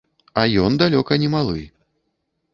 А 0.43 0.45
ён 0.61 0.77
далёка 0.83 1.19
не 1.25 1.29
малы. 1.35 1.61